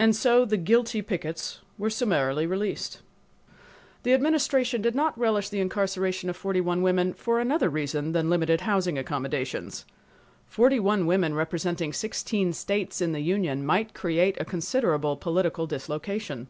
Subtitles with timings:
[0.00, 3.02] And so the "guilty" pickets were summarily released.
[4.02, 8.28] The Administration did not relish the incarceration of forty one women for another reason than
[8.28, 9.84] limited housing accommodations.
[10.48, 16.48] Forty one women representing sixteen states in the union might create a considerable political dislocation.